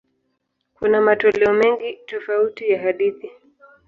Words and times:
Kuna 0.73 1.01
matoleo 1.01 1.53
mengi 1.53 1.93
tofauti 2.05 2.69
ya 2.69 2.81
hadithi. 2.81 3.31